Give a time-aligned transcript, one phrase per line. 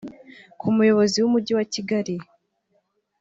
[0.59, 2.15] Ku muyobozi w’Umujyi wa Kigali